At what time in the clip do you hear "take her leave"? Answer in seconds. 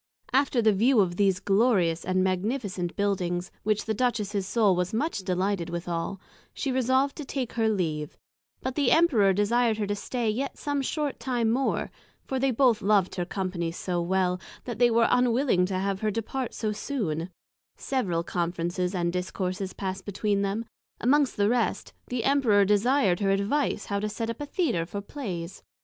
7.23-8.17